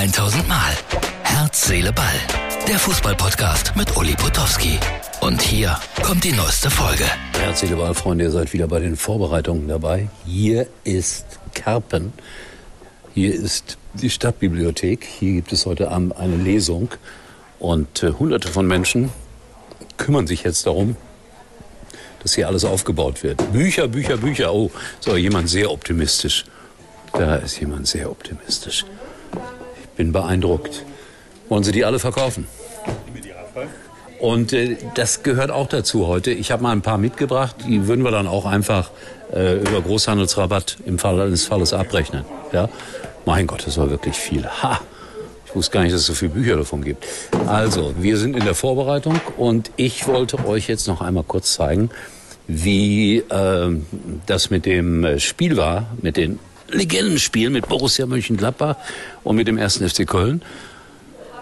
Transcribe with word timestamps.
1000 0.00 0.48
Mal. 0.48 0.72
Herz, 1.24 1.66
Seele, 1.66 1.92
Ball. 1.92 2.06
Der 2.66 2.78
Fußballpodcast 2.78 3.76
mit 3.76 3.94
Uli 3.98 4.14
Potowski. 4.14 4.78
Und 5.20 5.42
hier 5.42 5.78
kommt 6.02 6.24
die 6.24 6.32
neueste 6.32 6.70
Folge. 6.70 7.04
Herz, 7.38 7.60
Seele, 7.60 7.76
Ball, 7.76 7.92
Freunde, 7.92 8.24
ihr 8.24 8.30
seid 8.30 8.54
wieder 8.54 8.66
bei 8.66 8.80
den 8.80 8.96
Vorbereitungen 8.96 9.68
dabei. 9.68 10.08
Hier 10.24 10.66
ist 10.84 11.26
Kerpen. 11.52 12.14
Hier 13.12 13.34
ist 13.34 13.76
die 13.92 14.08
Stadtbibliothek. 14.08 15.04
Hier 15.04 15.34
gibt 15.34 15.52
es 15.52 15.66
heute 15.66 15.90
Abend 15.90 16.16
eine 16.16 16.36
Lesung. 16.36 16.88
Und 17.58 18.02
äh, 18.02 18.12
hunderte 18.18 18.48
von 18.48 18.66
Menschen 18.66 19.10
kümmern 19.98 20.26
sich 20.26 20.44
jetzt 20.44 20.66
darum, 20.66 20.96
dass 22.22 22.36
hier 22.36 22.48
alles 22.48 22.64
aufgebaut 22.64 23.22
wird. 23.22 23.52
Bücher, 23.52 23.86
Bücher, 23.86 24.16
Bücher. 24.16 24.54
Oh, 24.54 24.70
so 25.00 25.14
jemand 25.18 25.50
sehr 25.50 25.70
optimistisch. 25.70 26.46
Da 27.12 27.34
ist 27.36 27.60
jemand 27.60 27.86
sehr 27.86 28.10
optimistisch. 28.10 28.86
Bin 29.96 30.12
beeindruckt. 30.12 30.84
Wollen 31.48 31.64
Sie 31.64 31.72
die 31.72 31.84
alle 31.84 31.98
verkaufen? 31.98 32.46
Und 34.20 34.52
äh, 34.52 34.76
das 34.94 35.22
gehört 35.22 35.50
auch 35.50 35.66
dazu 35.66 36.06
heute. 36.06 36.30
Ich 36.30 36.50
habe 36.52 36.62
mal 36.62 36.72
ein 36.72 36.82
paar 36.82 36.98
mitgebracht. 36.98 37.56
Die 37.66 37.86
würden 37.86 38.04
wir 38.04 38.10
dann 38.10 38.26
auch 38.26 38.44
einfach 38.44 38.90
äh, 39.32 39.56
über 39.56 39.80
Großhandelsrabatt 39.80 40.76
im 40.84 40.98
Fall 40.98 41.20
eines 41.20 41.46
Falles 41.46 41.72
abrechnen. 41.72 42.24
Ja? 42.52 42.68
Mein 43.24 43.46
Gott, 43.46 43.66
das 43.66 43.78
war 43.78 43.90
wirklich 43.90 44.16
viel. 44.16 44.46
Ha! 44.46 44.80
Ich 45.46 45.56
wusste 45.56 45.72
gar 45.72 45.82
nicht, 45.82 45.92
dass 45.92 46.02
es 46.02 46.06
so 46.06 46.14
viele 46.14 46.30
Bücher 46.30 46.56
davon 46.56 46.84
gibt. 46.84 47.04
Also, 47.46 47.94
wir 47.98 48.18
sind 48.18 48.36
in 48.36 48.44
der 48.44 48.54
Vorbereitung 48.54 49.20
und 49.36 49.72
ich 49.76 50.06
wollte 50.06 50.46
euch 50.46 50.68
jetzt 50.68 50.86
noch 50.86 51.00
einmal 51.00 51.24
kurz 51.24 51.54
zeigen, 51.54 51.90
wie 52.46 53.18
äh, 53.18 53.76
das 54.26 54.50
mit 54.50 54.64
dem 54.64 55.18
Spiel 55.18 55.56
war, 55.56 55.88
mit 56.02 56.16
den 56.16 56.38
Legendenspielen 56.72 57.52
mit 57.52 57.68
Borussia 57.68 58.06
Mönchengladbach 58.06 58.76
und 59.24 59.36
mit 59.36 59.48
dem 59.48 59.58
ersten 59.58 59.88
FC 59.88 60.06
Köln. 60.06 60.42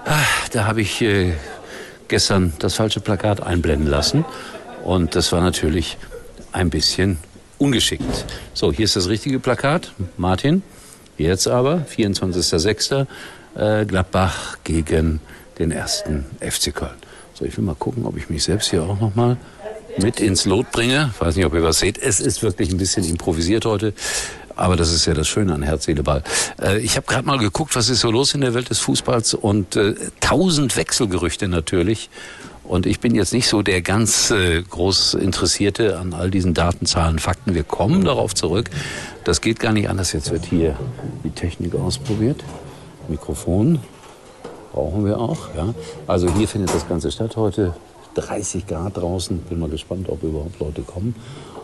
Ach, 0.04 0.48
da 0.50 0.66
habe 0.66 0.80
ich 0.80 1.02
äh, 1.02 1.32
gestern 2.08 2.52
das 2.58 2.74
falsche 2.74 3.00
Plakat 3.00 3.42
einblenden 3.42 3.88
lassen 3.88 4.24
und 4.84 5.14
das 5.14 5.32
war 5.32 5.40
natürlich 5.40 5.98
ein 6.52 6.70
bisschen 6.70 7.18
ungeschickt. 7.58 8.24
So, 8.54 8.72
hier 8.72 8.84
ist 8.84 8.96
das 8.96 9.08
richtige 9.08 9.38
Plakat, 9.38 9.92
Martin. 10.16 10.62
Jetzt 11.18 11.48
aber, 11.48 11.84
24.06 11.94 13.06
äh, 13.56 13.84
Gladbach 13.84 14.58
gegen 14.64 15.20
den 15.58 15.72
ersten 15.72 16.24
FC 16.40 16.74
Köln. 16.74 16.94
So, 17.34 17.44
ich 17.44 17.56
will 17.56 17.64
mal 17.64 17.74
gucken, 17.74 18.04
ob 18.06 18.16
ich 18.16 18.30
mich 18.30 18.44
selbst 18.44 18.70
hier 18.70 18.82
auch 18.82 19.00
noch 19.00 19.14
mal 19.14 19.36
mit 20.00 20.20
ins 20.20 20.44
Lot 20.44 20.70
bringe. 20.70 21.10
Ich 21.14 21.20
weiß 21.20 21.36
nicht, 21.36 21.44
ob 21.44 21.54
ihr 21.54 21.62
was 21.62 21.80
seht. 21.80 21.98
Es 21.98 22.20
ist 22.20 22.42
wirklich 22.42 22.70
ein 22.70 22.78
bisschen 22.78 23.04
improvisiert 23.04 23.64
heute. 23.64 23.92
Aber 24.58 24.76
das 24.76 24.92
ist 24.92 25.06
ja 25.06 25.14
das 25.14 25.28
Schöne 25.28 25.54
an 25.54 25.62
Herz, 25.62 25.84
Seele, 25.84 26.02
Ball. 26.02 26.22
Äh, 26.60 26.78
ich 26.80 26.96
habe 26.96 27.06
gerade 27.06 27.26
mal 27.26 27.38
geguckt, 27.38 27.76
was 27.76 27.88
ist 27.88 28.00
so 28.00 28.10
los 28.10 28.34
in 28.34 28.40
der 28.40 28.54
Welt 28.54 28.70
des 28.70 28.80
Fußballs 28.80 29.34
und 29.34 29.76
äh, 29.76 29.94
tausend 30.20 30.76
Wechselgerüchte 30.76 31.48
natürlich. 31.48 32.10
Und 32.64 32.84
ich 32.84 33.00
bin 33.00 33.14
jetzt 33.14 33.32
nicht 33.32 33.48
so 33.48 33.62
der 33.62 33.80
ganz 33.80 34.30
äh, 34.30 34.62
groß 34.62 35.14
Interessierte 35.14 35.98
an 35.98 36.12
all 36.12 36.30
diesen 36.30 36.52
Daten, 36.52 36.84
Zahlen, 36.84 37.18
Fakten. 37.18 37.54
Wir 37.54 37.62
kommen 37.62 38.04
darauf 38.04 38.34
zurück. 38.34 38.68
Das 39.24 39.40
geht 39.40 39.60
gar 39.60 39.72
nicht 39.72 39.88
anders. 39.88 40.12
Jetzt 40.12 40.30
wird 40.30 40.44
hier 40.44 40.76
die 41.24 41.30
Technik 41.30 41.74
ausprobiert. 41.74 42.44
Mikrofon 43.08 43.78
brauchen 44.72 45.06
wir 45.06 45.18
auch. 45.18 45.54
Ja. 45.56 45.72
Also 46.06 46.28
hier 46.34 46.46
findet 46.46 46.74
das 46.74 46.86
Ganze 46.86 47.10
statt 47.10 47.36
heute. 47.36 47.74
30 48.20 48.66
Grad 48.66 48.96
draußen. 48.96 49.38
Bin 49.48 49.58
mal 49.58 49.68
gespannt, 49.68 50.08
ob 50.08 50.22
überhaupt 50.22 50.58
Leute 50.60 50.82
kommen. 50.82 51.14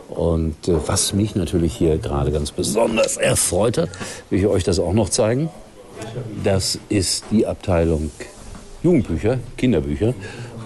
Und 0.09 0.69
äh, 0.69 0.75
was 0.87 1.13
mich 1.13 1.35
natürlich 1.35 1.75
hier 1.75 1.99
gerade 1.99 2.31
ganz 2.31 2.53
besonders 2.53 3.17
erfreut 3.17 3.79
hat, 3.79 3.89
will 4.31 4.39
ich 4.39 4.47
euch 4.47 4.65
das 4.65 4.79
auch 4.79 4.93
noch 4.93 5.09
zeigen. 5.09 5.51
Das 6.43 6.79
ist 6.89 7.25
die 7.31 7.47
Abteilung 7.47 8.11
Jugendbücher, 8.83 9.39
Kinderbücher. 9.57 10.15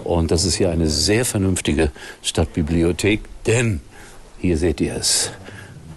Und 0.03 0.31
das 0.31 0.45
ist 0.45 0.55
hier 0.55 0.71
eine 0.71 0.89
sehr 0.89 1.25
vernünftige 1.25 1.91
Stadtbibliothek, 2.21 3.21
denn 3.45 3.81
hier 4.39 4.57
seht 4.57 4.81
ihr 4.81 4.95
es. 4.95 5.31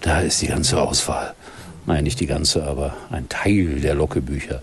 Da 0.01 0.21
ist 0.21 0.41
die 0.41 0.47
ganze 0.47 0.81
Auswahl. 0.81 1.33
Nein, 1.85 2.03
nicht 2.03 2.19
die 2.19 2.27
ganze, 2.27 2.63
aber 2.63 2.95
ein 3.09 3.27
Teil 3.29 3.79
der 3.81 3.95
Lockebücher. 3.95 4.61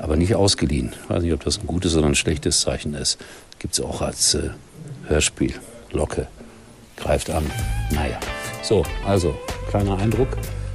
Aber 0.00 0.16
nicht 0.16 0.34
ausgeliehen. 0.34 0.94
Ich 1.02 1.10
weiß 1.10 1.22
nicht, 1.22 1.32
ob 1.32 1.44
das 1.44 1.58
ein 1.58 1.66
gutes 1.66 1.96
oder 1.96 2.06
ein 2.06 2.14
schlechtes 2.14 2.60
Zeichen 2.60 2.94
ist. 2.94 3.18
Gibt 3.58 3.74
es 3.74 3.80
auch 3.80 4.00
als 4.00 4.34
äh, 4.34 4.50
Hörspiel. 5.06 5.54
Locke. 5.92 6.28
Greift 6.96 7.30
an. 7.30 7.50
Naja. 7.90 8.18
So, 8.62 8.84
also, 9.06 9.34
kleiner 9.70 9.98
Eindruck. 9.98 10.28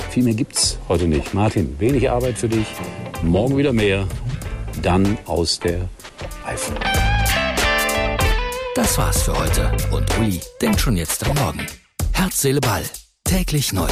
Viel 0.10 0.24
mehr 0.24 0.34
gibt's 0.34 0.78
heute 0.88 1.08
nicht. 1.08 1.34
Martin, 1.34 1.80
wenig 1.80 2.10
Arbeit 2.10 2.38
für 2.38 2.50
dich. 2.50 2.68
Morgen 3.22 3.58
wieder 3.58 3.74
mehr. 3.74 4.08
Dann 4.82 5.18
aus 5.26 5.60
der 5.60 5.90
Eifel. 6.46 6.76
Das 8.76 8.98
war's 8.98 9.24
für 9.24 9.38
heute. 9.38 9.72
Und 9.92 10.18
Uli 10.18 10.42
denkt 10.62 10.82
schon 10.82 10.98
jetzt 10.98 11.28
am 11.28 11.36
Morgen. 11.38 11.66
Herz, 12.12 12.42
Seele, 12.42 12.60
Ball. 12.60 12.84
Täglich 13.24 13.72
neu. 13.74 13.88